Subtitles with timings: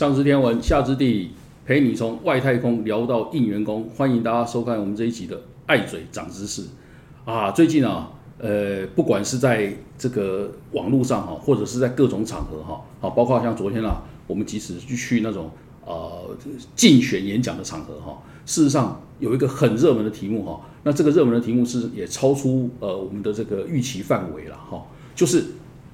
[0.00, 1.30] 上知天文，下知地理，
[1.66, 3.86] 陪你从外太空聊到应员工。
[3.94, 5.36] 欢迎大家收看我们这一集的
[5.66, 6.62] 《爱嘴长知识》
[7.30, 7.50] 啊！
[7.50, 15.50] 最近啊，呃，不管是在这个网络上哈，或者是在各种场合哈，啊，包括像昨天啊，我们即使去去那种
[15.84, 16.34] 呃
[16.74, 24.82] 竞选演讲的场合哈，事实上有一个很热门的题目哈，那这个热门的题目是也超出呃我们的这个预期范围了哈，
[25.14, 25.44] 就是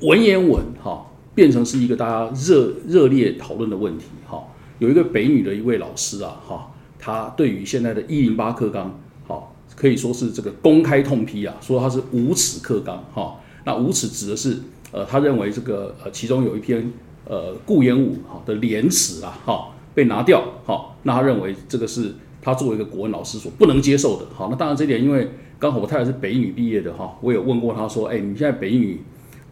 [0.02, 1.04] 文言文哈。
[1.36, 4.42] 变成是一个大家热热烈讨论的问题，哈，
[4.78, 13.36] 有一个北女的一位老师啊，哈，他对于现在的一零八课纲，好，可以说是这个公开痛批啊，说他是无耻课纲，哈，
[13.66, 14.56] 那无耻指的是，
[14.92, 16.91] 呃，他认为这个呃其中有一篇
[17.27, 29.02] 呃顾炎武哈的廉耻啊，哈，被拿掉，哈，那他认为这个是他作为一个国文老师所不能接受的，好，那当然这点因为刚好我太太是北女毕业的哈，我有问过他说，哎，你现在北女。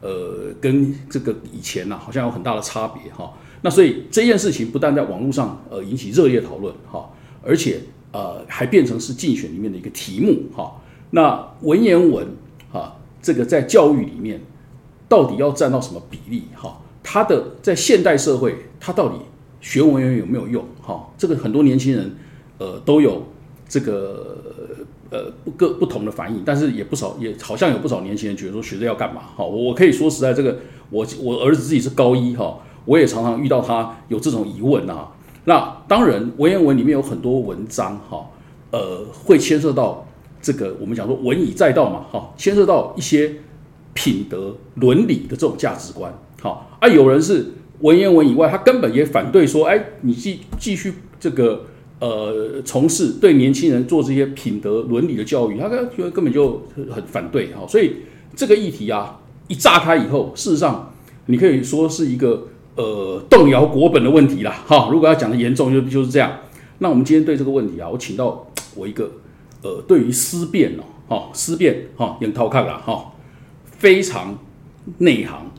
[0.00, 3.32] 呃，跟这个以前呐，好像有很大的差别哈。
[3.62, 7.08] 那所以这件事情不但在网络上呃引起热烈讨论哈，
[7.42, 7.80] 而且
[8.12, 10.72] 呃还变成是竞选里面的一个题目哈。
[11.10, 12.26] 那文言文
[12.70, 14.40] 哈，这个在教育里面
[15.08, 16.78] 到底要占到什么比例哈？
[17.02, 19.16] 它的在现代社会，它到底
[19.60, 21.08] 学文言文有没有用哈？
[21.16, 22.14] 这个很多年轻人
[22.58, 23.22] 呃都有
[23.68, 24.52] 这个。
[25.14, 29.22] 呃，不各不同的反应，但是也不少，也好像有不少年轻人觉得说学这要干嘛？
[29.36, 30.58] 好，我可以说实在，这个
[30.90, 35.12] 我我儿子自己是高一哈，我也常常遇到他有这种疑问啊。
[35.44, 38.28] 那当然，文言文里面有很多文章哈，
[38.72, 40.04] 呃，会牵涉到
[40.42, 43.34] 这个我们讲说文以载道嘛，哈，牵涉到一些
[43.92, 46.12] 品德伦理的这种价值观。
[46.42, 51.66] 好，啊，有人是文言文以外，他根本也反对说，哎，你继继续这个。
[52.00, 57.96] 呃，从事对年轻人做这些品德伦理的教育，他根觉得根本就很反对哈，所以
[58.34, 60.92] 这个议题啊一炸开以后，事实上
[61.26, 64.88] 你可以说是一个呃动摇国本的问题啦哈。
[64.90, 66.40] 如果要讲的严重，就就是这样。
[66.78, 69.10] 那我们今天对这个问题啊，我请到我一个
[69.62, 73.12] 呃对于思辨哦哈思辨哈杨涛看了哈，
[73.70, 74.36] 非常
[74.98, 75.50] 内行，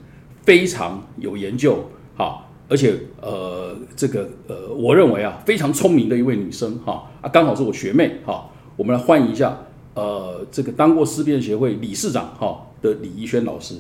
[0.44, 2.45] 非常有研究哈。
[2.68, 9.56] 而且，呃，这个，呃，我认为啊，非常聪明的一位女生，哈啊，刚好是我学妹，哈，我们来欢迎一下，
[9.94, 13.76] 呃，这个当过思辨协会理事长，哈的李怡轩老师。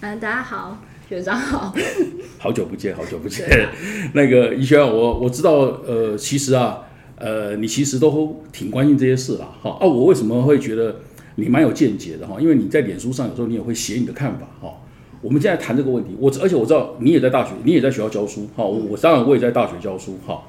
[0.00, 1.74] 嗯，大家好，学长好，
[2.38, 3.48] 好久不见，好久不见。
[4.14, 5.52] 那个怡轩，我我知道，
[5.84, 6.82] 呃，其实啊，
[7.16, 11.00] 呃，你其实都挺关心这些事啦，哈啊，我为什么会觉得
[11.34, 12.36] 你蛮有见解的哈？
[12.40, 14.72] 因为你在脸书上有时候你也会写你的看法，哈。
[15.22, 20.42] 我们现在谈这个问题，我而且我知道你也在大学，你也在学校教书，哈，我当然我也在大学教书，哈，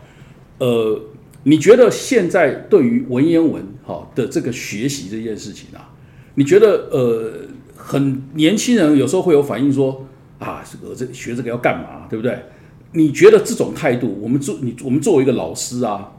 [0.59, 0.97] 呃，
[1.43, 5.91] 你觉得现在对于文言文哈的这个学习这件事情啊，
[6.35, 7.33] 你觉得呃，
[7.75, 10.07] 很年轻人有时候会有反应说
[10.39, 12.41] 啊，这个这学这个要干嘛，对不对？
[12.93, 16.13] 你觉得这种态度，我们做你我们作为一个老师啊，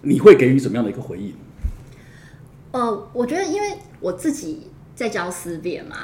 [0.00, 1.34] 你会给予怎么样的一个回应？
[2.72, 3.68] 呃，我觉得因为
[4.00, 5.96] 我自己在教思辨嘛。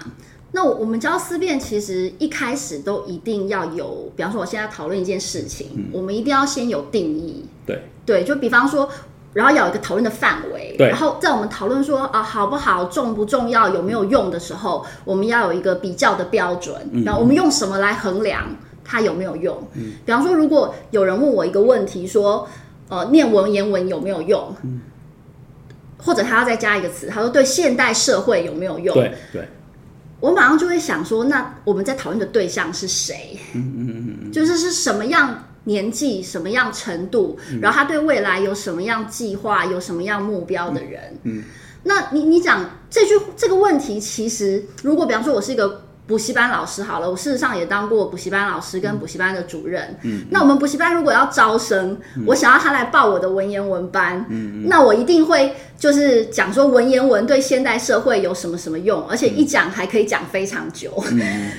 [0.52, 7.44] 那我们教思辨，其实一开始都一定要有，比方说我现在讨论一件事情，我们一定要先有定义。
[7.66, 8.88] 对对，就比方说，
[9.34, 10.74] 然后要有一个讨论的范围。
[10.78, 10.88] 对。
[10.88, 16.74] 然后在我们讨论说啊好不好、重不重要、有没有用的时候，我们要有一个比较的标准。
[17.04, 18.44] 然后我们用什么来衡量
[18.82, 19.58] 它有没有用？
[19.74, 19.94] 嗯。
[20.06, 22.48] 比方说，如果有人问我一个问题，说
[22.88, 24.54] 呃，念文言文有没有用？
[24.62, 24.80] 嗯。
[25.98, 28.94] 或者他要再加一个词，他说对现代社会有没有用？
[28.94, 29.48] 对对。
[30.20, 33.38] 我马上就会想说，那我们在讨论的对象是谁？
[33.54, 41.18] 嗯嗯嗯就是是什么样年纪、什么样程度，然后他对未来有什么样计划、有什么样目标的人？
[41.24, 41.42] 嗯，
[41.84, 45.82] 那你你讲这句这个问题，其实如果比方说我是一个。
[46.06, 49.96] 补习班老师好了，我事实上也当过补习班老师跟补习班的主任。
[50.02, 60.92] 嗯，那我们补习班如果要招生，我想要他来报我的文言文班，嗯那我一定会就是讲说文言文对现代社会有什么什么用，而且一讲还可以讲非常久。
[61.10, 61.50] 嗯。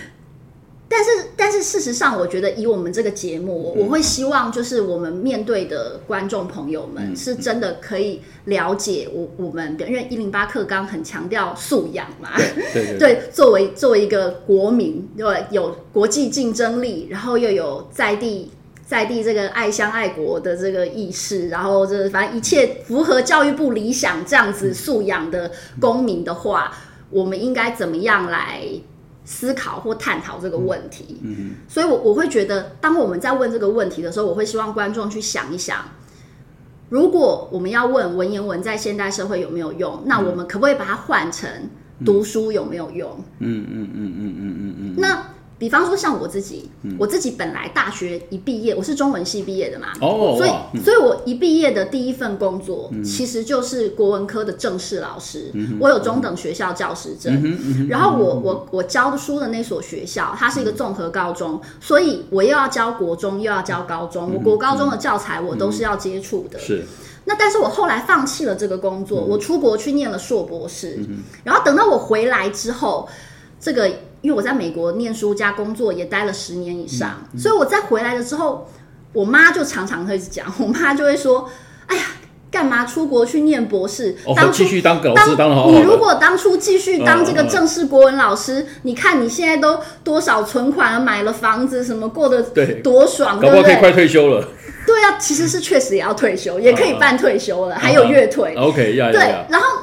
[0.89, 12.29] 但是，但是事实上，我觉得以我们这个节目，我会希望就是我们面对的观众朋友们是真的可以了解我我们，因为一零八课纲很强调素养嘛，
[12.73, 18.49] 对对，作为作为一个国民，对有国际竞争力，然后又有在地
[18.85, 25.51] 在地这个爱乡爱国的这个意识，然后这反正一切符合教育部理想这样子素养的
[25.81, 26.71] 公民的话，
[27.09, 28.61] 我们应该怎么样来？
[29.29, 35.83] 思考或探讨这个问题，嗯，所以，我我会觉得，当我们在问这个问题的时候，我会希望观众去想一想，
[36.87, 41.49] 如果我们要问文言文在现代社会有没有用，那我们可不可以把它换成
[42.05, 43.21] 读书有没有用？
[43.39, 44.95] 嗯嗯嗯嗯嗯嗯嗯。
[44.97, 45.21] 那
[45.59, 46.69] 比方说像我自己，
[46.99, 66.85] 我自己本来大学一毕业，我是中文系毕业的嘛，哦所以嗯所以我一毕业的第一份工作其实就是国文科的正式老师，我有中等学校教师证，然后我我我教书的那所学校，它是一个综合高中，所以我又要教国中又要教高中，我国高中的教材我都是要接触的，是。
[67.25, 70.97] 那但是我后来放弃了这个工作，我出国去念了硕博士，
[71.43, 73.09] 然后等到我回来之后，
[73.59, 73.91] 这个
[74.21, 78.69] 因为我在美国念书加工作也待了十年以上，所以我在回来了之后，
[79.13, 81.49] 我妈就常常会讲， 我妈就会说
[81.87, 82.03] ：“哎呀，
[82.51, 84.15] 干嘛出国去念博士？
[84.25, 92.41] 哦当，初继续当老师当的好好你如，果当初继续当这个正式国文老师，你看你现在都多少存款了，买了房子，什么过得
[92.81, 93.63] 多爽，对不对？
[93.63, 94.47] 可以快退休了。
[94.85, 98.55] 对啊，其实是确实也要退休，也可以办退休了，还有月退。
[98.55, 99.19] OK，呀对
[99.49, 99.76] 然后那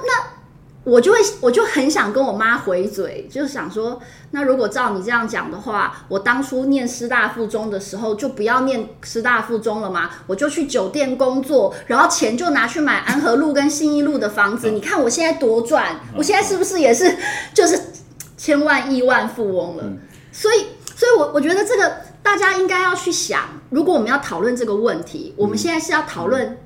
[0.85, 4.01] 我就会，我就很想跟我妈回嘴，就是想说，
[4.33, 14.71] 那如果照你这样讲的话，我当初念师大附中的时候，就不要念师大附中了嘛，我就去酒店工作，然后钱就拿去买安和路跟信义路的房子。
[14.71, 17.17] 你看我现在多赚，我现在是不是也是
[17.55, 17.81] 就是
[18.37, 19.85] 千万亿万富翁了？
[20.33, 21.93] 所以，所以我我觉得这个
[22.23, 23.41] 大家应该要去想，
[23.71, 26.59] 如果我们要讨论这个问题，我们现在是要讨论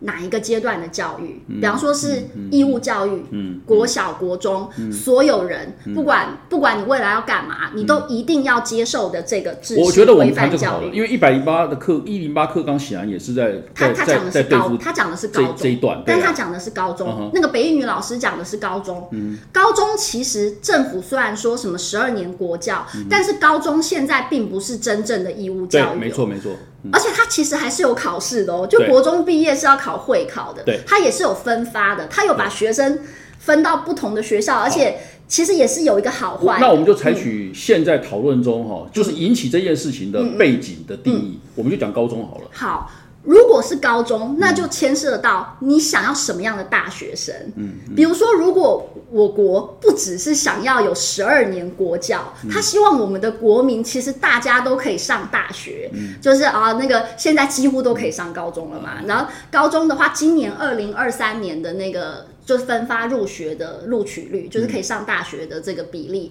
[0.00, 1.42] 哪一个阶段的教育？
[1.60, 10.96] 比方说是义务教育，嗯，国小、国中，所有人不管不管你未来要干嘛，你都一定要接受的这个知识我觉得我们规范谈这个好了，教育。
[10.96, 17.08] 因为一百零八的课一零八课纲显然也是在在在他他讲的是高，他讲的是高中，这一段，但他讲的是高中。
[17.08, 19.08] 嗯那个北一女老师讲的是高中。
[19.52, 26.26] 高中其实政府虽然说什么十二年国教，但是高中现在并不是真正的义务教，育、哦没错。
[26.26, 26.52] 没错，
[26.92, 28.88] 而且它其实还是有考试的哦，就对。
[28.88, 30.80] 国中毕业是要考会考的，对。
[30.86, 32.98] 它也是有分发的，它有把学生
[33.38, 34.98] 分到不同的学校，而且
[35.28, 36.58] 其实也是有一个好坏。
[36.60, 42.44] 那我们就采取现在讨论中哈，就是引起这件事情的背景的定义，我们就讲高中好了。
[42.52, 42.90] 好，
[43.26, 47.34] 如果是高中，那就牵涉到你想要什么样的大学生。
[47.56, 55.90] 嗯，比如说，如果我国不只是想要有十二年国教，他希望我们的国民其实大家都可以上大学，
[56.22, 59.02] 就是啊，那个现在几乎都可以上高中了嘛。
[59.06, 62.26] 然后高中的话，今年二零二三年的那个。
[62.46, 66.30] 就是分发入学的录取率，就是可以上大学的这个比例，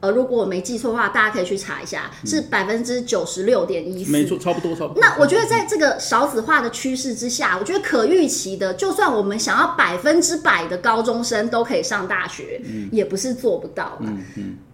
[0.00, 4.12] 呃，如果我没记错的话，大家可以去查一下，是百分之九十六点一四。
[4.12, 5.00] 没错，差不多差不多。
[5.00, 12.60] 那我觉得在这个少子化的趋势之下，我觉得可预期的，就算我们想要百分之百的高中生都可以上大学，
[12.92, 14.12] 也不是做不到嘛。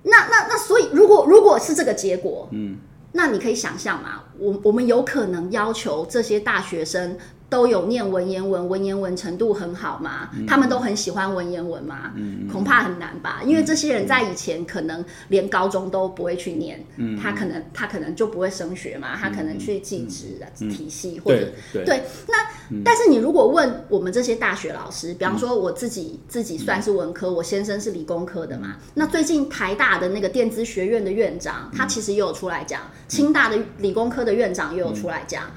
[0.03, 2.77] 那那那，所以如果如果是这个结果，嗯，
[3.13, 7.17] 那你可以想象嘛，我我们有可能要求这些大学生。
[7.51, 10.31] 都有念文言文，文言文程度很好吗？
[10.47, 12.13] 他们都很喜欢文言文吗？
[12.51, 16.83] 恐怕很难吧，因为这些人在以前可能连高中都不会去念，
[17.21, 28.77] 他可能他可能就不会升学嘛，他可能去技职啊体系或者对，那、但是你如果问我们这些大学老师，比方说我自己自己算是文科，我先生是理工科的嘛。
[28.95, 35.51] 那最近台大的那个电子学院的院长，他其实也有出来讲，清大的理工科的院长也有出来讲。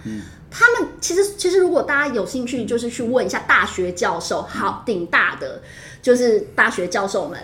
[0.54, 5.62] 他们其实其实如果大家有兴趣，就是去问一下大学教授，好顶大的
[6.02, 7.40] 就是大学教授们。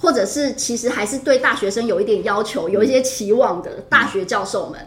[0.00, 4.78] 或者是其实还是对大学生有一点要求、有一些期望的大学教授们，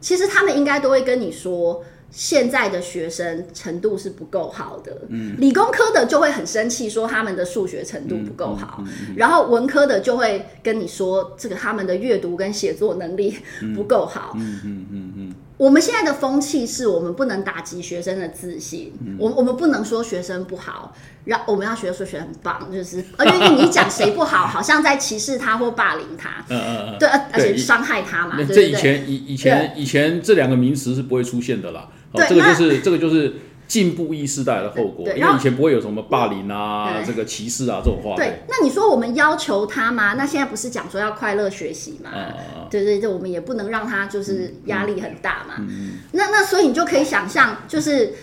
[0.00, 5.02] 其实他们应该都会跟你说，现在的学生程度是不够好的。
[5.08, 8.82] 嗯，理工科的就会很生气，说他们的数学程度不够好，
[9.16, 13.36] 然后文科的就会跟你说，这个他们的阅读跟写作能力
[13.76, 14.32] 不够好。
[14.34, 15.25] 嗯嗯嗯嗯，
[15.56, 20.94] 我们现在的风气是我们不能打击学生的自信，我我们不能说学生不好，
[21.24, 26.98] 让我们要学说学生很棒，就是而且你讲谁不好， 好像在歧视他或霸凌他，嗯嗯嗯。
[26.98, 28.74] 对，而而且伤害他嘛，那这以？
[28.74, 31.88] 前以以前以前这两个名词是不会出现的啦。
[32.12, 33.34] 好，这个就是这个就是
[33.66, 38.14] 进步意识带来的后果，因为以前不会有什么霸凌啊、对这个歧视啊这种话。
[38.14, 40.14] 对，那你说我们要求他吗？
[40.14, 42.10] 那现在不是讲说要快乐学习嘛？
[42.10, 45.66] 啊，对对对，我们也不能让他就是压力很大嘛。
[46.12, 48.14] 那那所以你就可以想象，就是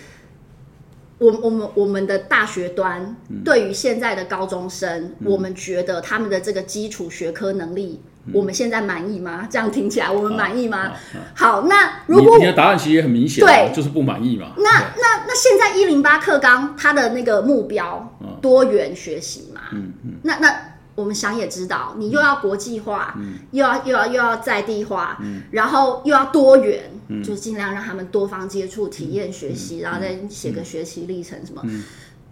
[1.18, 8.00] 我我们我们的大学端对于现在的高中生，我们觉得他们的这个基础学科能力，
[8.32, 9.46] 我们现在满意吗？
[9.50, 10.92] 这样听起来我们满意吗？
[11.34, 13.74] 好，那如果你你的答案其实也很明显啊，对。
[13.74, 14.52] 就是不满意嘛。
[14.56, 20.12] 那那那现在一零八课纲它的那个目标多元学习嘛，嗯嗯。
[20.22, 20.54] 那那
[20.94, 23.18] 我们想也知道，你又要国际化，
[23.50, 25.18] 又要又要又要在地化，
[25.50, 26.84] 然后又要多元，
[27.22, 31.60] 就尽量让他们多方接触、体验学习，然后再写个学习历程什么。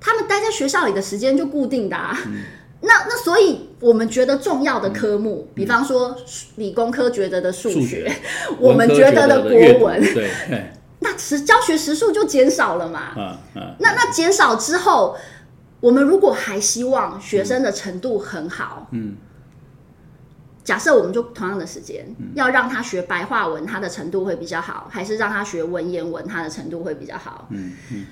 [0.01, 2.17] 他们待在学校里的时间就固定的、啊。
[2.83, 6.17] 那那所以我们觉得重要的科目，比方说
[6.57, 8.13] 理工科觉得的数数学，学
[8.59, 10.31] 我们觉得的国文，对，
[10.99, 13.39] 那时教学时数就减少了嘛。
[13.79, 15.17] 那那减少之后，
[15.81, 19.17] 我们如果还希望学生的程度很好，嗯，
[20.65, 27.47] 假设我们就同样的时间，要让他学白话文，他的程度会比较好，还是让他学文言文，他的程度会比较好？
[27.51, 28.07] 嗯嗯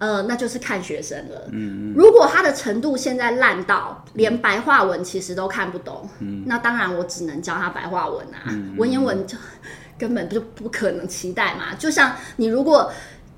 [0.00, 1.48] 呃，那就是看学生了。
[1.52, 9.36] 嗯如果他的程度现在烂到连白话文其实都看不懂，嗯那当然我只能教他白话文啊，文言文就
[9.98, 11.74] 根本就不可能期待嘛。
[11.78, 12.90] 就像你如果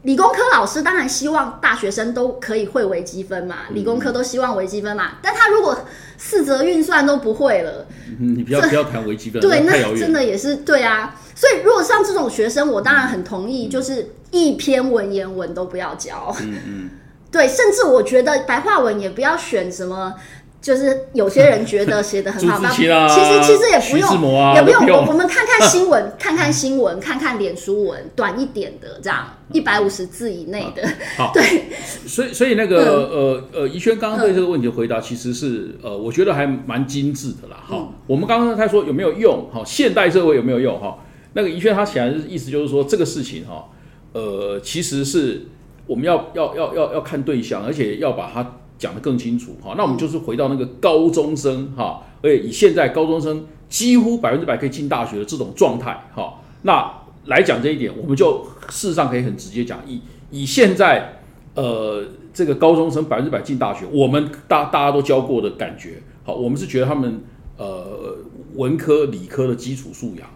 [0.02, 5.78] 理工科老师当然希望大学生都可以会微积分嘛，理工科都希望微积分嘛，但他如果
[6.18, 7.86] 四则运算都不会了，
[8.20, 9.60] 嗯， 你不要不要谈微积分，对。
[9.60, 11.14] 那真的也是对啊。
[11.34, 16.34] 所以如果像这种学生，我当然很同意，就是一篇文言文都不要教。
[16.40, 16.90] 嗯嗯，
[17.32, 20.14] 对，甚至我觉得白话文也不要选什么，
[20.62, 24.86] 就是有些人觉得写的很好， 其实其实也不用，啊也不用。
[24.86, 30.88] 我我们看看新闻， 看看新闻，看看脸书文，短一点的，这样一百五十字以内的。
[31.16, 31.64] 好， 对，
[32.06, 32.78] 所以所以那个
[33.10, 37.56] 呃呃，怡轩刚刚对这个问题的回答，其实是呃，我觉得还蛮精致的啦。
[37.66, 40.98] 哈、嗯我们刚刚他说有没有用，哈，现代社会有没有用，哈，
[41.32, 43.64] 那个怡轩他显然是意思就是说这个事情哈，
[44.12, 45.46] 呃，其实是
[45.88, 49.56] 我们要要要要要看对象，而且要把它讲得更清楚。
[49.62, 56.92] 哈，那我们就是回到那个高中生哈，而且以现在高中生几乎百分之百可以进大学的这种状态，哈，那
[57.26, 60.00] 来讲这一点，我们就事实上可以很直接讲，以
[60.32, 61.20] 以现在
[61.54, 67.22] 呃这个高中生百分之百进大学，我们大大家都教过的感觉，好，我们是觉得他们
[67.56, 68.16] 呃
[68.56, 70.28] 文科理科的基础素养，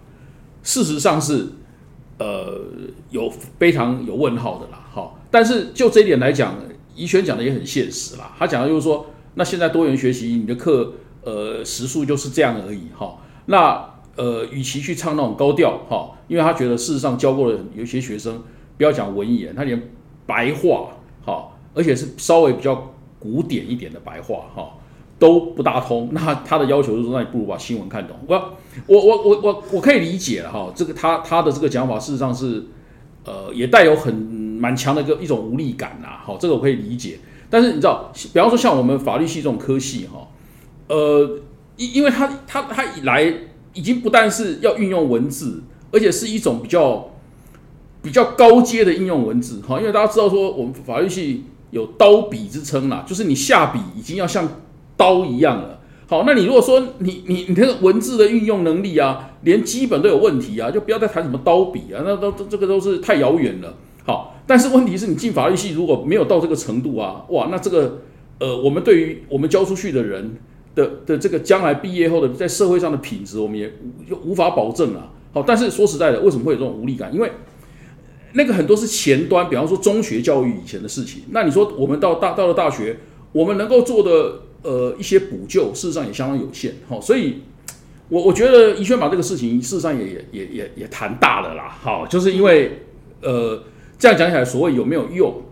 [0.62, 1.48] 事实上是
[2.18, 2.60] 呃
[3.10, 6.54] 有非常有问号的啦，好，但是就这一点来讲，
[6.96, 18.42] 怡轩讲的也很现实啦，他讲的就是说，那现在多元学习，你的课呃时数就是这样而已，哈，那呃与其去唱那种高调，哈，因为他觉得事实上教过的有些学生，
[18.76, 19.80] 不要讲文言，他连
[20.26, 20.88] 白话，
[21.24, 24.72] 哈，而且是稍微比较古典一点的白话，哈。
[25.18, 28.14] 都不大通， 那他的要求就是说，那你不如把新闻看懂。
[28.28, 28.36] 我
[28.86, 32.62] 我我我我我可以理解了哈，这个他他的这个讲法事实上是，
[33.24, 34.12] 呃，也带有很
[34.56, 37.18] 蛮强的一个一种无力感呐，好，这个我可以理解。
[37.48, 40.26] 但是你知道，比方说像我们法律系这种科系哈，
[40.88, 41.38] 呃，
[41.76, 43.32] 因因为他他他以来
[43.72, 47.10] 已经不但是要运用文字，而且是一种比较
[48.02, 54.48] 比较高阶的应用文字哈，因为大家知道说我们法律系有刀笔之称啦，就是你下笔已经要像
[54.96, 55.80] 刀一样了。
[56.08, 63.74] 好，那你如果说你你你那个文字的运用能力啊，连基本都有问题啊，就不要再谈什么刀笔啊，那都都这个都是太遥远了。
[64.06, 68.02] 好，但是问题是你进法律系如果没有到这个程度啊，哇，那这个
[68.38, 70.36] 呃，我们对于我们教出去的人
[70.76, 75.10] 的的这个将来毕业后的在社会上的品质，我们也无就无法保证啊。
[75.32, 77.12] 好，但是说实在的，为什么会有这种无力感？
[77.12, 77.32] 因为
[78.34, 81.22] 那个很多是前端，比方说中学教育以前的事情。
[81.30, 82.98] 那你说我们到大到了大学，
[83.32, 86.74] 我们能够做的呃一些补救，事实上也相当有限。
[86.88, 87.42] 好，所以
[88.08, 91.76] 我我觉得宜轩把这个事情事实上也也也也也谈大了啦。
[91.82, 92.82] 好，就是因为
[93.22, 93.62] 呃
[93.98, 95.42] 这样讲起来，所谓有没有用，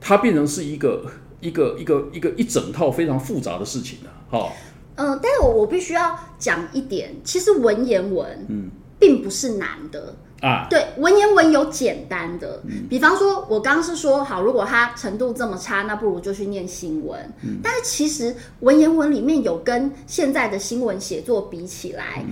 [0.00, 1.04] 它变成是一个
[1.40, 4.10] 一个一个一个一整套非常复杂的事情了。
[4.28, 4.52] 好，
[4.96, 10.14] 嗯、但是我我必须要讲一点，其实文言文，嗯，并不是难的。
[10.40, 17.18] 啊，对，文言文有简单的，比方说，我刚刚是说，好，如果他程度这么差，那不如就去念新闻。
[17.62, 22.22] 但是其实文言文里面有跟现在的新闻写作比起来，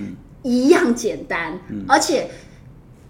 [0.43, 2.29] 一样简单，而且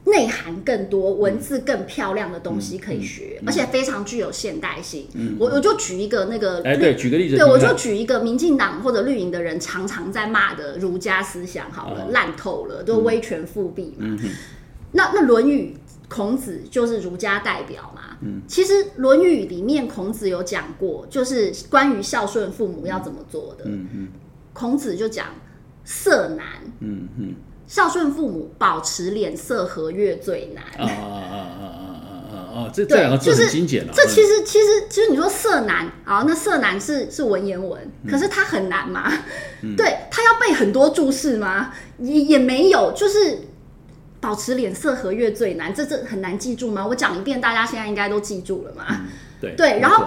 [0.05, 5.07] 内涵更多、文字更漂亮的东西可以学，而且非常具有现代性。
[5.39, 12.07] 我我就举一个那个哎，对，举个例子，对，我就举一个民进党或者绿营的人常常在骂的儒家思想好了，哦。
[12.11, 14.17] 烂透了，都威权复辟嘛。
[14.91, 15.75] 那那《论语》，
[16.13, 18.17] 孔子就是儒家代表嘛。
[18.21, 18.41] 嗯。
[18.47, 23.63] 其实《论语》里面孔子有讲过，就是关于孝顺父母要怎么做的。
[23.65, 24.07] 嗯嗯。
[24.51, 25.27] 孔子就讲
[25.83, 26.45] 色难，
[26.79, 27.33] 嗯嗯
[27.73, 30.63] 孝顺父母，保持脸色和悦最难。
[30.77, 31.95] 啊啊啊啊啊
[32.31, 32.71] 啊啊！
[32.71, 33.91] 这这两个字就是很精简了。
[33.95, 39.11] 这其实其实其实你说色难，啊，那色难是是文言文，可是它很难吗？
[39.75, 41.73] 对，它要背很多注释吗？
[41.97, 43.39] 也也没有，就是
[44.21, 46.85] 保持脸色和悦最难，这这很难记住吗？
[46.85, 48.85] 我讲一遍，大家现在应该都记住了嘛。
[48.87, 49.07] 嗯
[49.41, 50.05] 对对然后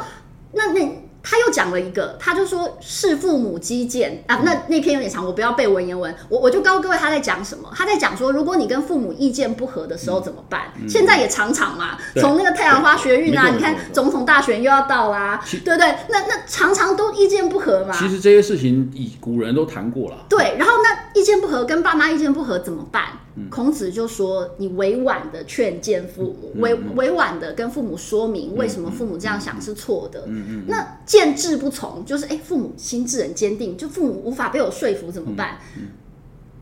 [0.52, 7.68] 那那他又讲了一个，他就说是父母基建啊，那那篇有点长，我不要背文言文，我我就告诉各位他在讲什么。
[7.74, 10.72] 他在讲说，如果你跟父母意见不合的时候怎么办？
[10.88, 15.94] 现在也常常嘛，对从那个太阳花学运啊，你看总统大选又要到啦，对不对？
[16.08, 17.92] 那那常常都意见不合嘛。
[17.98, 20.18] 其实这些事情以古人都谈过了。
[20.28, 23.06] 对，然后那意见不合，跟爸妈意见不合怎么办？
[23.50, 30.26] 孔子就说：“你委婉的劝谏父母，委委婉的跟父母说明为什么父母这样想是错的。
[30.66, 35.58] 那见志不从，就是哎，父母心智很坚定，就父母无法被我说服，怎么办？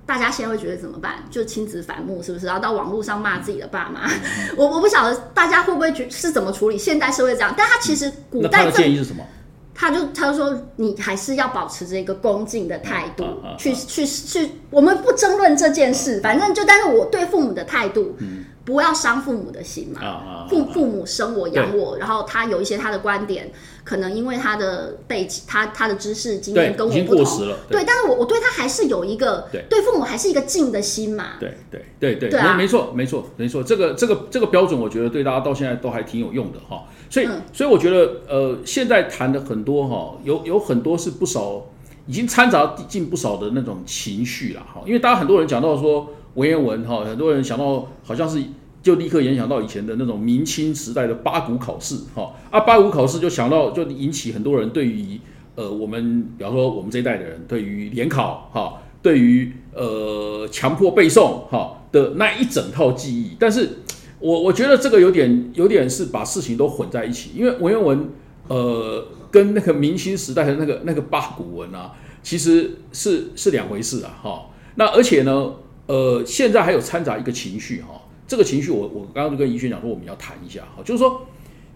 [0.07, 1.25] 大家现在会觉得怎么办？
[1.31, 2.47] 就亲子反目是不是？
[2.47, 4.09] 然后到网络上骂自己的爸妈，
[4.57, 6.79] 我我不晓得大家会不会觉是怎么处理？
[6.79, 9.25] 现代社会这样，但他其实古代这建议是什么？
[9.75, 13.25] 他就他就说，你还是要保持着一个恭敬的态度，
[13.59, 18.17] 去去去，我们不争论这件事，反正就但是我对父母的态度，
[18.65, 20.47] 不要伤父母的心嘛。
[20.49, 23.51] 父父母生我养我，然后他有一些他的观点，
[23.83, 27.57] 可能因为他的背景，他他的知识经验，跟我不同，过时了。
[27.69, 31.31] 对，但是我我对他还是有一个对父母还是一个敬的心嘛。
[31.41, 32.55] 对对对对，对啊。
[32.55, 36.85] 没没错没错没错，这个这个这个标准，我觉得对大家到现在都还挺有用的哈。
[37.15, 41.63] 所以嗯所以我觉得呃，现在谈的很多哈，有有很多是不少
[42.07, 44.83] 已经掺杂进不少的那种情绪了哈。
[44.85, 48.43] 因为大家很多人讲到说文言文哈，很多人想到好像是。
[48.85, 55.19] 就立刻联想到以前的那种明清时代的八股考试，哈啊，八股考试就想到就引起很多人对于
[55.55, 63.79] 呃我们，比方说我们这一代的人对于联考哈，对于呃强迫背诵哈的那一整套记忆，但是
[64.25, 68.09] 我我觉得这个有点有点是把事情都混在一起，因为文言文
[68.49, 74.47] 呃跟那个明清时代的那个那个八股文啊，其实是是两回事啊哈。
[74.77, 75.53] 那而且呢，
[75.87, 81.27] 呃，现在还有掺杂一个情绪哈，这个情绪我我刚刚就跟怡轩讲说我们要谈一下哈，就是说。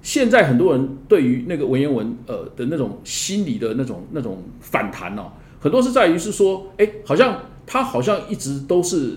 [0.01, 9.17] 现在很多人对于那个文言文呃的那种心理的那种那种反弹哦，很多是在于是说，哎，好像他好像一直都是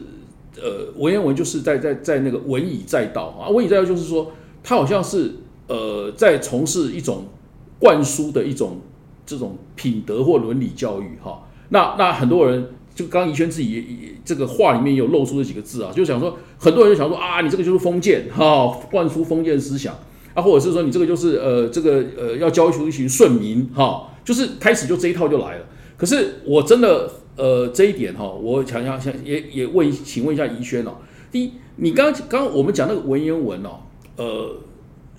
[0.58, 4.32] 呃文言文就是在在在那个文以载道啊，文以载道就是说
[4.64, 5.32] 他好像是
[5.68, 7.26] 呃在从事一种
[7.80, 8.82] 灌输的一种
[9.26, 11.44] 这种品德或伦理教育哈。
[11.70, 13.84] 那那很多人就刚刚怡轩自己也
[14.26, 19.96] 这个话里面有露出这几个字啊，就想说很多人就想说啊，你这个就是封建哈、灌输封建思想。
[20.34, 25.66] 啊，或者是说你这个就是呃，这个呃，要教出一群顺民哈，就是开始就这一套就来了。
[25.98, 30.98] 可是我真的呃这一点哈，我想想想也也问，请问一下怡轩哦，
[31.32, 33.80] 第一，你刚刚刚我们讲那个文言文哦，
[34.18, 34.56] 呃，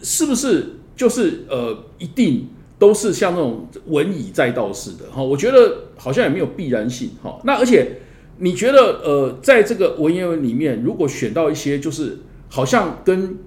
[0.02, 2.48] 是不是就是呃一定
[2.78, 5.22] 都是像那种文以载道式的哈？
[5.22, 7.40] 我觉得好像也没有必然性哈。
[7.44, 7.98] 那而且
[8.38, 13.38] 你觉得呃，在这个文言文里面，如果选到一些就是好像跟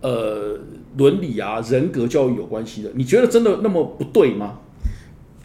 [0.00, 0.58] 呃。
[0.98, 4.58] 伦理啊、人格教育有关系的，你觉得真的那么不对吗？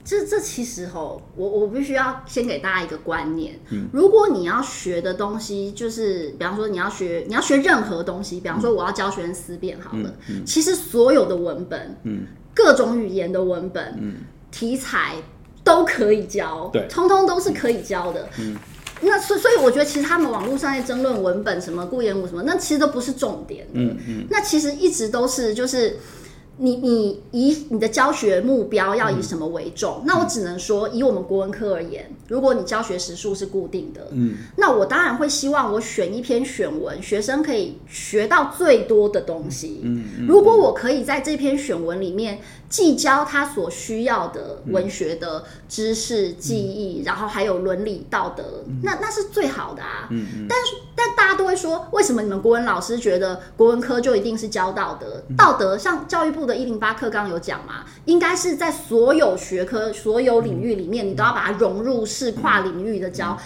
[0.08, 3.60] 这这其实吼，我我必须要先给大家一个观念，
[3.92, 10.14] 如果你要学的东西就是，比方说你要学你要学任何东西，比方说我要教学生思辨好了，
[10.46, 11.98] 其实所有的文本，
[12.54, 14.16] 各种语言的文本，
[14.50, 15.16] 题材
[15.62, 16.88] 都可以教，对。
[16.90, 18.30] 通通都是可以教的。
[19.02, 23.68] 那所以所以我觉得其实他们网络上在争论文本什么顾炎武什么，那其实都不是重点。
[23.74, 25.98] 嗯嗯，那其实一直都是就是
[26.60, 30.02] 你你以你的教学目标要以什么为重？
[30.06, 39.82] 那我只能说，以我们国文科而言，如果你教学时数是固定的，嗯，那我当然会希望我选一篇选文，学生可以学到最多的东西。
[39.84, 42.40] 嗯如果我可以在这篇选文里面
[42.70, 50.08] 既教他所需要的文学的知识、记忆，然后还有伦理道德，那那是最好的啊。
[50.10, 50.58] 嗯嗯，但
[50.96, 55.22] 但大家都会说，为什么你们国文老师觉得国文科就一定是教道德？
[55.38, 63.38] 道德像教育部的一零八课纲有讲嘛，应该是在所有学科、所有领域里面，你都要把它融入式跨领域的教。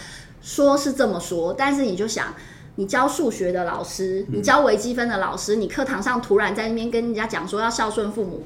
[0.41, 2.33] 说是这么说，但是你就想。
[2.75, 8.43] 你教数学的老师，你教微积分的老师，你课堂上突然在那边跟人家讲说要孝顺父母，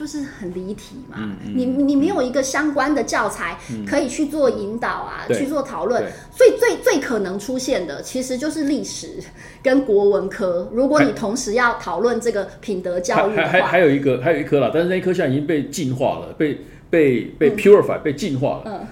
[0.00, 1.18] 就是很离题嘛。
[1.54, 6.02] 你你没有一个相关的教材可以去做引导啊，对去做讨论。
[6.02, 9.18] 对，所以最最可能出现的其实就是历史
[9.62, 10.70] 跟国文科。
[10.72, 16.58] 如果你同时要讨论这个品德教育的话还还还，有一个还有一科啦，但是那一科现在已经被进化了，被
[16.88, 18.62] 被被 purify、被净化了。
[18.64, 18.86] 嗯，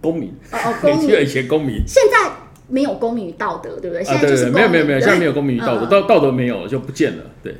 [0.00, 1.10] 公民，哦哦，公民。
[1.20, 1.82] 以前公民。
[1.88, 2.30] 现在
[2.68, 4.04] 没有公民与道德，对不对？
[4.04, 7.24] 现在就是没有没有没有，现在没有公民与道德，道道德没有了就不见了。
[7.42, 7.56] 对，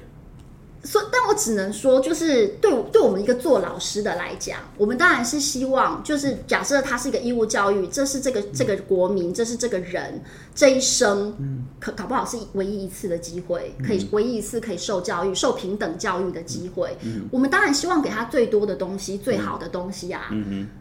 [0.85, 10.21] 所以，但我只能说，就是对对我们一个做老师的来讲，我们当然是希望，就是假设他是一个义务教育，这是这个这个国民，这是这个人
[10.55, 11.33] 这一生，
[11.79, 16.97] 可搞不好是唯一一次的机会，可以唯一一次可以受教育、受平等教育的机会。
[17.31, 20.31] 我们当然希望给他最多的东西、最好的东西啊。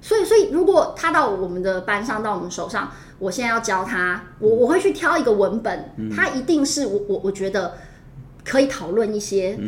[0.02, 7.76] 所以，所以如果他到我们的班上，到我们手上，我现在要教他，我我会去挑一个文本，他一定是我我我觉得
[8.44, 9.60] 可以讨论一些。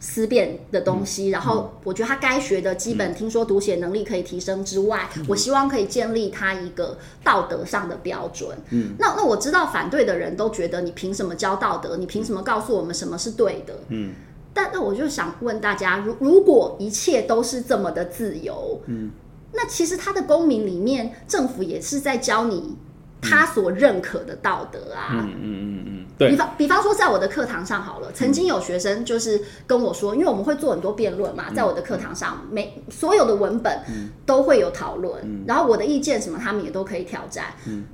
[0.00, 8.56] 思辨的东西，然后我觉得他该学的基本听说读写能力可以提升之外，我希望可以建立他一个道德上的标准。
[8.70, 11.98] 嗯，那那我知道反对的人都觉得你凭什么教道德？
[11.98, 13.74] 你凭什么告诉我们什么是对的？
[13.88, 14.12] 嗯，
[14.54, 19.10] 但那我就想问大家，如如果一切都是这么的自由，嗯，
[19.52, 22.74] 那其实他的公民里面，政府也是在教你
[23.20, 25.10] 他所认可的道德啊。
[25.12, 25.99] 嗯嗯嗯嗯。
[26.28, 33.80] 比方，比方说，在我的课堂上好了，曾经有学生就是跟我说，因为我们会做很多辩论嘛，在我的课堂上，每所有的文本
[34.26, 35.14] 都会有讨论，
[35.46, 37.46] 然后我的意见什么，他们也都可以挑战。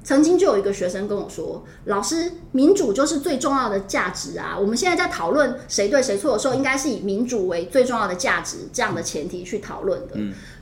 [0.02, 4.56] 曾经就有一个学生跟我说：“老师，民主就是最重要的价值啊！
[4.58, 10.14] 我们现在在讨论谁对谁错的时候，应该是以民主为最重要的价值这样的前提去讨论的。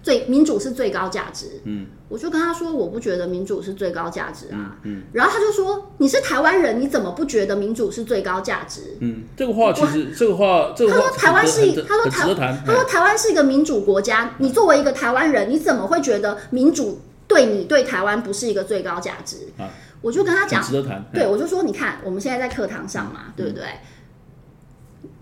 [0.05, 1.87] 最民主是最高价值。”嗯。
[2.07, 4.77] 我就跟他说，我不觉得民主是最高价值啊。
[4.85, 8.97] 嗯，然后他就说，你是台湾人，你怎么不觉得民主是最高价值？
[9.01, 19.49] 嗯，这个话其实这个话，这个他说台湾是一，他说台，他说台湾是一个民主国家，你作为一个台湾人，你怎么会觉得民主对你对台湾不是一个最高价值？
[19.59, 19.69] 啊，
[20.01, 21.05] 我就跟他讲，值得谈。
[21.13, 23.65] 对，我就说，你看我们现在在课堂上嘛，对不对？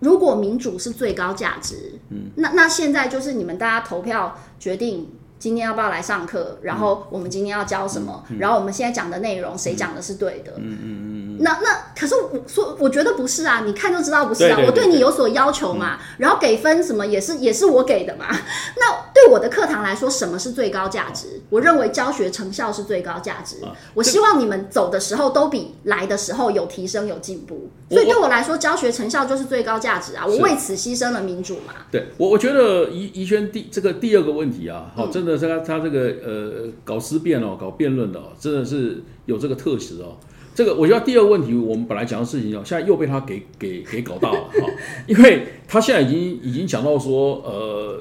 [0.03, 5.09] 如果民主是最高价值，嗯，那那现在就是你们大家投票决定。
[5.43, 6.57] 今天要不要来上课？
[6.63, 8.23] 然后我们今天要教什么？
[8.39, 10.53] 然后我们现在讲的内容，谁讲的是对的？
[10.59, 14.61] 嗯嗯嗯那那可是我说，我觉得不是啊，你看就知道不是啊。
[14.65, 18.27] 我对你有所要求嘛，然后给分什么也是也是我给的嘛。
[18.79, 21.41] 那对我的课堂来说，什么是最高价值？
[21.51, 23.57] 我认为教学成效是最高价值。
[23.95, 27.69] 我希望你们走的时候都比来的时候有提升有进步。
[27.91, 30.25] 所以对我来说，教学成效就是最高价值啊！
[30.25, 31.73] 我为此牺牲了民主嘛。
[31.91, 35.32] 对我，我觉得宜宜轩第这个第二个问题啊，好，真的。
[35.37, 40.17] 他他这个呃搞思辨哦，搞辩论的哦，真的是有这个特质哦。
[40.55, 44.69] 这个我觉得第二个问题，我们本来讲的事情哦，现在又被他给给给搞大了哈。
[45.07, 47.99] 因为他现在已经已经讲到说，呃，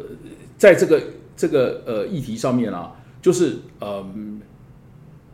[0.57, 1.01] 在这个
[1.37, 4.05] 这个呃议题上面啊，就是呃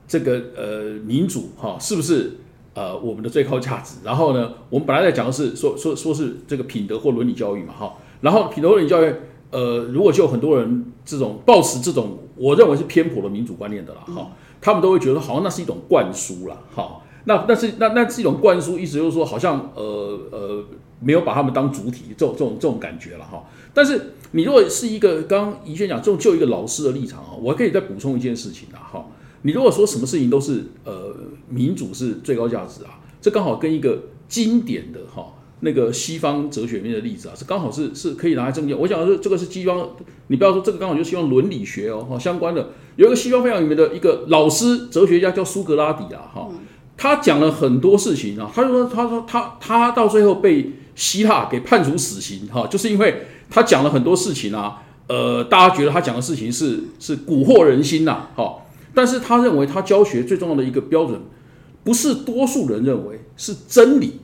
[0.08, 2.32] 这个呃民主哈，是不是
[2.74, 3.96] 呃我们的最高价值？
[4.04, 7.94] 然后呢，我们本来在讲的是说说说是这个品德或伦理教育嘛哈。
[8.22, 9.14] 然后品德伦理教育。
[9.50, 20.66] 呃，如果就很多人这种抱持这种我认为是偏颇的民主观念的啦，哈，他们都会觉得好像那是一种灌输啦，哈，那那是那那是一种灌输，意思就是说好像呃呃
[21.00, 23.46] 没有把他们当主体，这种这种这种感觉了哈。
[23.74, 29.06] 但是你如果是一个刚刚怡轩讲，这种就一个老师的立场啊，我可以再补充一件事情啊，哈，
[29.44, 31.16] 你如果说什么事情都是呃
[31.48, 35.34] 民主是最高价值啊，这刚好跟一个经典的哈。
[35.62, 38.78] 那个西方哲学面的例子啊，是刚好是是可以拿来证明。
[38.78, 39.90] 我讲的是这个是西方，
[40.28, 42.70] 你不要说这个刚好就西方伦理学哦，哈，相关的。
[42.96, 46.50] 有一个西方非常有名的一个老师哲学家叫苏格拉底啊，哈，
[46.96, 61.22] 他讲了很多事情啊，他就说他说他他到最后被希腊给判处死刑哈，就是因为他讲了很多事情啊，呃，大家觉得他讲的事情是是蛊惑人心呐，哈，但是他认为他教学最重要的一个标准，
[61.84, 64.20] 不是多数人认为是真理，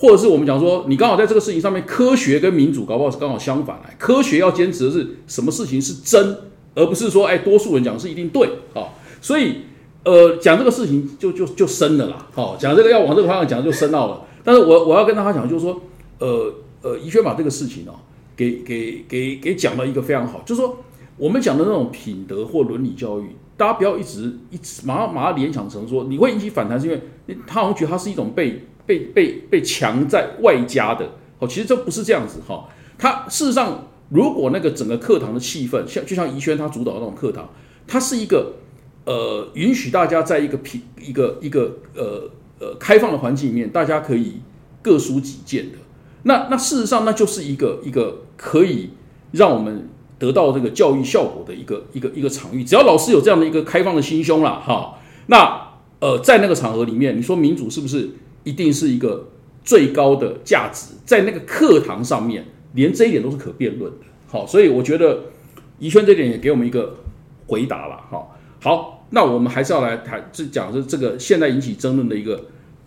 [0.00, 3.92] 或者是我们讲说，你刚好在这个事情上面，科学跟民主搞不好是刚好相反来。
[3.98, 6.36] 科学要坚持的是什么事情是真，
[6.76, 9.62] 而不是说，哎，多数人讲是一定对，好，所以，
[10.04, 14.22] 呃，讲这个事情就就就深了啦，好，讲这个要往这个方向讲就深奥了。
[14.44, 15.80] 但是我我要跟大家讲，就是说，
[16.20, 17.98] 呃呃，宜轩把这个事情哦，
[18.36, 20.76] 给给给给讲了一个非常好，就是说，
[21.16, 27.02] 我们讲的那种品德或伦理教育，大家不要一直一直马上马上联想成说，你会引起反弹，是因为
[27.48, 28.64] 他好像觉得它是一种被。
[28.88, 31.06] 被被被强在外加的，
[31.38, 32.66] 哦，其实这不是这样子哈。
[32.96, 37.50] 他事实上，如果那个整个课堂的气氛，像就像宜轩他主导那种课堂，
[37.86, 38.54] 它是一个
[39.04, 44.40] 呃允许大家在一个平一个一个呃呃开放的环境里面，大家可以
[44.80, 45.76] 各抒己见的。
[46.22, 48.88] 那那事实上，那就是一个一个可以
[49.32, 49.86] 让我们
[50.18, 52.64] 得到这个教育效果的一个一个一个场域。
[52.64, 55.68] 只要老师有这样的一个开放的心胸了哈，那
[56.00, 58.10] 呃在那个场合里面，你说民主是不是？
[58.48, 59.28] 一定是一个
[59.62, 64.06] 最高的价值，在那个课堂上面，连这一点都是可辩论的。
[64.26, 65.24] 好，所以我觉得
[65.78, 66.94] 宜轩这点也给我们一个
[67.46, 67.96] 回答了。
[68.10, 68.26] 哈，
[68.62, 72.42] 好，那我们还是要来谈，这讲是这个现在引起争论的一个，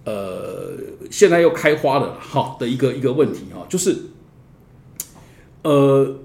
[0.06, 0.71] 呃，
[1.12, 3.95] 现在又开花了哈的一个一个问题哈，就是
[5.62, 6.15] 呃，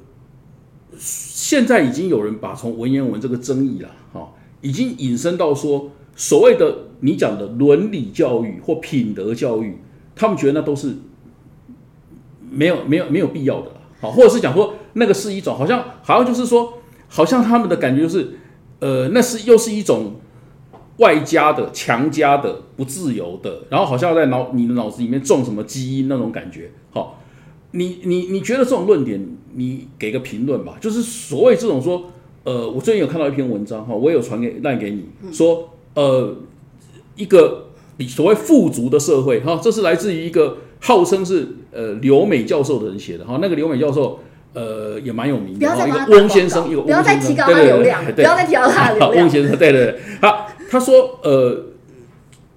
[0.98, 9.78] 现在已经有人把从文言文这个争议了，哈、已经引申到说，所谓的你讲的伦理教育或品德教育，
[10.16, 10.96] 他们觉得那都是
[12.50, 18.30] 没有没有没有必要的，好，或者是讲说那个是一种好像好像就是说，好像他们的感觉就是，
[18.80, 20.16] 呃，那是又是一种
[20.96, 27.20] 外加的、强加的、不自由的，然后好像在脑你的脑子里面种什么基因那种感觉，好。
[27.72, 29.22] 你你你觉得这种论点，
[29.54, 30.78] 你给个评论吧。
[30.80, 32.10] 就是所谓这种说，
[32.44, 36.36] 呃，我最近有看到一篇文章哈，我有传给赖给你，说呃，
[37.16, 44.20] 一个比所谓富足的社会哈，这是来自于一个号称是呃留美教授的人写的哈，那个留美教授
[44.52, 49.30] 呃也蛮有名的，一个翁先生，一个翁先生，再提高对对对他流量，对不要再提高他的流好， 翁。
[49.30, 51.64] 先生，对对对，他他说，呃，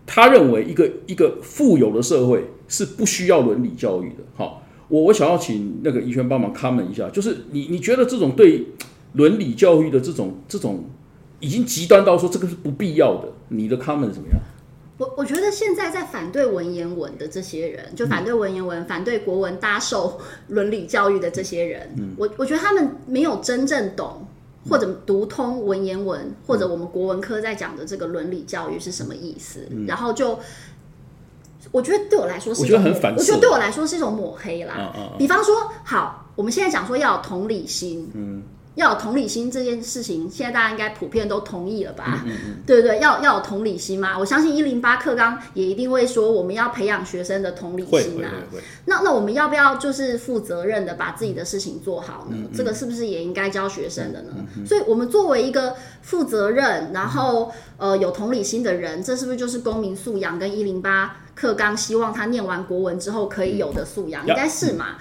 [0.05, 4.23] 他认为一个一个富有的社会是不需要伦理教育的。
[4.35, 8.65] 好，我我想要请那个怡轩帮忙 comment 一下，就是你你觉得这种对
[9.13, 10.83] 伦理教育的这种这种
[11.39, 14.39] 已经极端到说这个是不必要的，你的 comment 怎么样？
[14.97, 24.25] 我我觉得现在在反对文言文的这些人，就反对文言文、反对国文搭受伦理教育的这些人，我我觉得他们没有真正懂
[24.69, 30.39] 或者读通文言文，或者我们国文科在讲的这个伦理教育是什么意思，然后就。
[31.73, 34.73] 我觉得对我来说是一我觉得很反射我觉得对我来说是一种抹黑啦。
[34.73, 38.41] 啊啊啊比方说，好，我们现在讲说要有同理心，嗯，
[38.79, 42.23] 要有同理心这件事情，现在大家应该普遍都同意了吧？
[42.65, 44.17] 对不对，要要有同理心嘛。
[44.17, 48.31] 我相信一零八课纲也一定会说，我们要培养学生的同理心啊。
[48.85, 52.37] 那那我们要不要就是负责任的把自己的事情做好呢？
[52.55, 54.31] 这个是不是也应该教学生的呢？
[54.65, 64.25] 所以，我们作为一个负责任，然后呃有同理心的人，这是不是就是公民素养跟一零八课纲希望他念完国文之后可以有的素养？
[64.25, 64.95] 应该是嘛？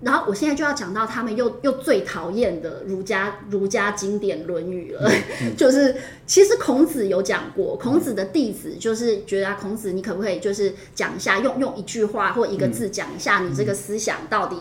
[0.00, 5.10] 然后我现在就要讲到他们又又最讨厌的儒家儒家经典《论语》了，
[5.56, 5.94] 就是
[6.26, 14.56] 其实孔子有讲过，孔子的弟子就是觉得啊，孔子你可不可以就是讲一下，用用一句话或一个字讲一下你这个思想到底。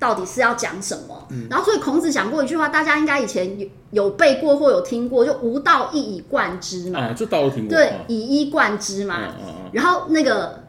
[0.00, 1.28] 到底是要讲什么？
[1.50, 7.00] 然后，所以孔子讲过一句话，大家应该以前有有背过或有听过，就“无道一以贯之”嘛。
[7.00, 9.16] 啊，这道我听过，对啊，以一贯之嘛。
[9.16, 10.64] 啊啊啊然后那个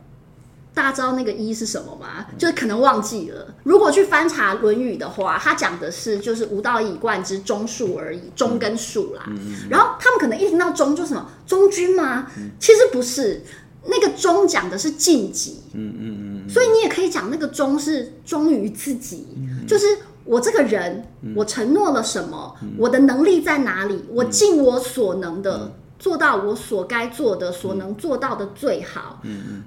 [0.73, 2.25] 大家知道那个“一”是什么吗？
[2.37, 3.53] 就是可能忘记了。
[3.63, 9.29] 如果去翻查《论语》的话，它讲的是就是“吾道一以贯之”，忠恕而已，忠跟恕啦。
[9.69, 12.27] 然后他们可能一听到忠就什么忠君吗？
[12.57, 13.41] 其实不是，
[13.85, 15.61] 那个忠讲的是晋级。
[15.73, 19.27] 嗯嗯嗯所以你也可以讲那个忠是忠于自己，
[19.67, 19.85] 就是
[20.23, 21.05] 我这个人，
[21.35, 25.73] 我承诺了什么，我的能力在哪里，我尽我所能的。
[26.01, 29.21] 做到我所该做的、所能做到的最好，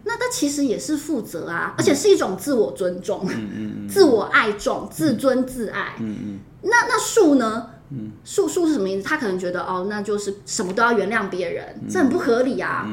[0.05, 3.25] 那它其实也是负责啊，而且是一种自我尊重、
[3.88, 5.94] 自我爱重、自尊自爱。
[6.62, 7.70] 那那树呢？
[8.25, 9.07] 树树是什么意思？
[9.07, 12.85] 他可能觉得哦，那就是什么都要原谅别人，这很不合理啊。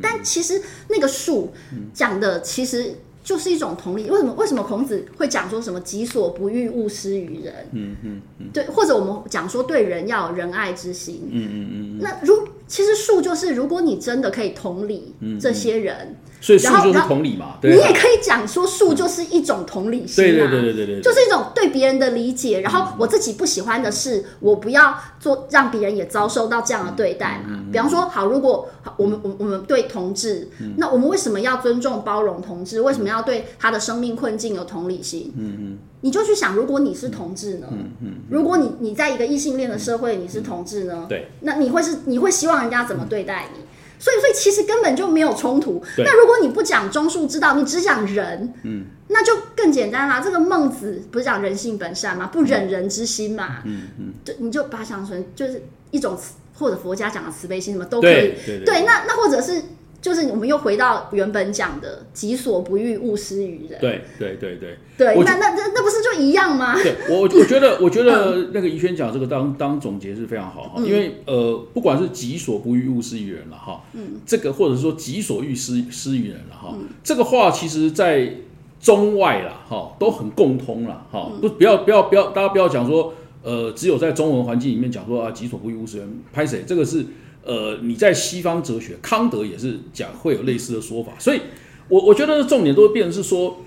[0.00, 1.52] 但其实那个树
[1.92, 2.94] 讲的其实
[3.26, 4.08] 就是一种同理。
[4.08, 4.32] 为什么？
[4.34, 7.52] 为什么孔子会讲说什么“己所不欲，勿施于人”？
[7.74, 11.28] 嗯嗯嗯对，或者我们讲说对人要有仁爱之心。
[11.32, 16.14] 嗯嗯嗯，那如其实术就是，如果你真的可以同理这些人，
[16.46, 20.28] 所以树就是同理嘛，你，也可以讲说树就是一种同理心啊。
[20.28, 27.58] 对对对对对对，就是一种对别人的理解，然后我自己不喜欢的事，我不要做，让别人也遭受到这样的对待嘛。
[27.72, 32.80] 比方说，好，如果好我们我我们对同志，那我们为什么要尊重包容同志？
[32.80, 35.32] 为什么要对他的生命困境有同理心？
[35.36, 37.66] 嗯嗯，你就去想，如果你是同志呢？
[37.72, 41.06] 嗯嗯，如果你你在一个异性恋的社会，你是同志呢？
[41.08, 43.64] 对，那你会是你会希望人家怎么对待你？
[43.98, 45.82] 所以，所以其实根本就没有冲突。
[45.98, 50.20] 那如果你不讲中恕之道，你只讲仁，嗯，那就更简单啦。
[50.20, 52.26] 这个孟子不是讲人性本善吗？
[52.32, 56.18] 不忍人之心嘛，嗯嗯，就你就把它想成就是一种，
[56.58, 58.12] 或者佛家讲的慈悲心，什么都可以。
[58.12, 59.62] 对对对那那或者是
[60.06, 63.80] 就是我们又回到原本讲的“己所不欲，勿施于人”。
[63.82, 64.78] 对对对对。
[64.96, 66.76] 对，我那那那那不是就一样吗？
[66.80, 78.32] 对我，我觉得，我觉得那个怡轩讲这个当当总结是非常好哈，因为呃，不管是己所不欲，勿施于人了哈，嗯，这个或者是说己所欲施施于人了哈，这个话其实在
[78.78, 86.62] 中外了哈都很共通了哈，不不要不要不要，大家不要讲说呃，只有在中文环境里面讲说啊，己所不欲，勿施于人，拍谁？
[86.64, 87.04] 这个是
[87.46, 91.40] 呃，你在西方哲学，康德也是讲会有类似的说法，所以
[91.88, 93.58] 我我觉得重点都会变成是说。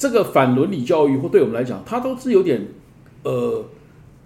[0.00, 2.66] 这个反伦理教育，或对我们来讲，它都是有点，
[3.22, 3.62] 呃，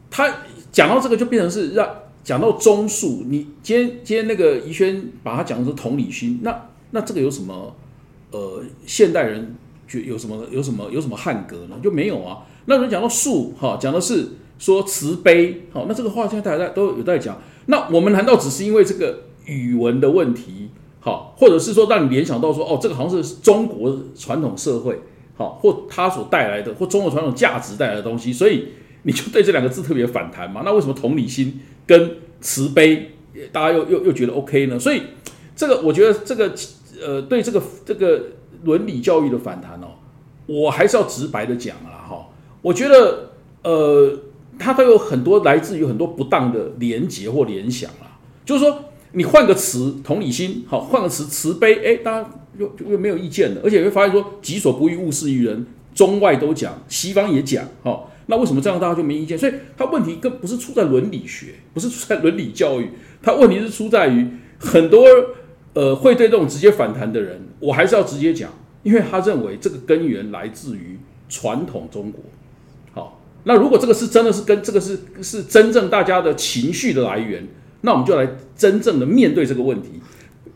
[0.08, 0.32] 他
[0.70, 1.84] 讲到这个就变成是让
[2.22, 3.24] 讲到中恕。
[3.26, 7.74] 你今天今天那个怡轩把它讲的是同理心，那那这个有什么
[8.30, 9.56] 呃现代人
[9.88, 11.76] 觉有什么有什么有什么汉格呢？
[11.82, 12.46] 就没有啊。
[12.66, 14.28] 那人讲到术哈，讲的是
[14.60, 17.36] 说慈悲好，那这个话现在大家都有在讲。
[17.66, 25.00] 那我们难道只是因为这个语文的问题好，或者是说让你联想到说哦，这个好像是中国传统社会
[25.36, 28.68] 好，或它所带来的或中国传统价值带来的东西，所以
[29.02, 30.62] 你就对这两个字特别反弹嘛？
[30.64, 33.12] 那为什么同理心跟慈悲
[33.52, 34.78] 大家又又又觉得 OK 呢？
[34.78, 35.02] 所以
[35.56, 36.52] 这个我觉得这个
[37.04, 38.22] 呃，对这个这个
[38.62, 39.88] 伦理教育的反弹哦。
[40.46, 42.26] 我还是要直白的讲啦，哈，
[42.60, 43.30] 我觉得，
[43.62, 44.14] 呃，
[44.58, 48.18] 它都有很多来自于很多不当的连结或联想啊。
[48.44, 59.38] 就是说，你换个词，同理心，好，换个词，慈悲，哎，大家又又没有意见了，而且会发现说，己所不欲，勿施于人，中外都讲，西方也讲，哈，那为什么这样大家就没意见？
[59.38, 62.90] 所以，它问题更不是出在伦理学，不是出在伦理教育，
[63.22, 64.26] 它问题是出在于
[64.58, 65.06] 很多，
[65.72, 68.50] 呃，会对这种直接反弹的人，我还是要直接讲。
[68.82, 72.20] 因为他认为这个根源来自于传统中国，
[73.44, 77.46] 那如果这个是真的是跟这个是是真正大家的情绪的来源，
[77.82, 78.26] 那我们就来
[78.56, 80.00] 真正的面对这个问题。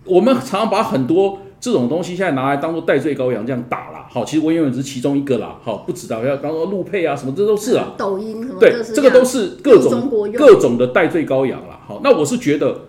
[0.04, 11.78] 我们常常把很多这种东西现在拿来当做代罪羔羊这样打了，好，其实文言文只是其中一个啦，好，不知道要当做路配啊什么，这都是啊，抖音什么，对，这个都是各种各种的代罪羔羊啦。
[11.86, 12.84] 好，那我是觉得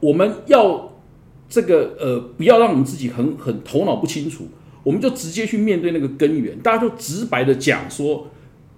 [0.00, 0.92] 我们要
[1.48, 4.48] 这个呃，不要让我们自己很很头脑不清楚。
[4.82, 8.28] 我们就直接去面对那个根源，大家就直白的讲说，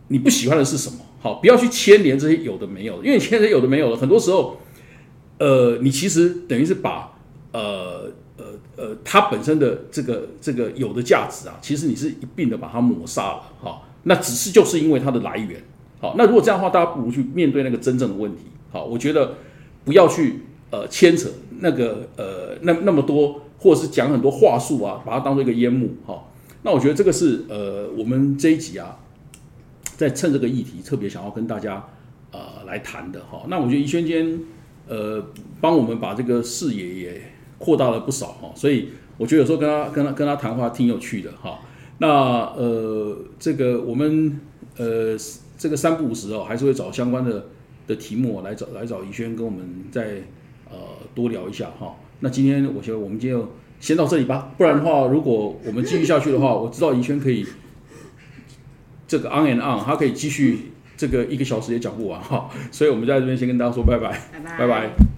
[0.09, 0.99] 你不喜欢的是什么？
[1.21, 4.59] 好，不要去牵连这些有的没有，因为你牵连有的没有的，很多时候，
[5.39, 7.13] 呃，你其实等于是把
[7.53, 8.45] 呃呃
[8.77, 13.43] 呃它本身的这个这个有的价值啊，其实你是一并的把它抹杀了。
[13.61, 15.63] 好，那只是就是因为它的来源。
[16.01, 18.45] 好，那如果这样的话，大家不如去面对那个真正的问题。
[18.71, 19.35] 好，我觉得
[19.85, 20.41] 不要去
[20.71, 21.29] 呃牵扯
[21.61, 23.43] 那个呃那那么多。
[23.61, 26.23] 或者是讲很多话术啊，把它当做一个烟幕哈。
[26.63, 28.97] 那我觉得这个是呃，我们这一集啊，
[29.99, 31.85] 在趁这个议题特别想要跟大家
[32.31, 33.43] 呃来谈的哈。
[33.49, 34.41] 那我觉得宜轩今天
[34.87, 35.21] 呃
[35.61, 37.21] 帮我们把这个视野也
[37.59, 41.59] 扩大了不少哈，所以我觉得有时候跟他跟他跟他谈话挺有趣的哈。
[41.99, 42.09] 那
[42.55, 44.41] 呃这个我们
[44.77, 45.17] 呃
[45.59, 47.47] 这个三不五时哦，还是会找相关的
[47.89, 50.23] 的题目来找来找宜轩跟我们再
[50.71, 50.79] 呃
[51.13, 51.97] 多聊一下哈。
[52.21, 53.49] 那今天我觉得我们就
[53.81, 57.45] 先到这里吧，不然的话，如果我们继续下去的话，我知道宜轩可以
[59.09, 65.18] 这个 on and on，他可以继续这个一个小时也讲不完哈，所以我们在这边先跟大家说拜拜，拜拜，拜拜。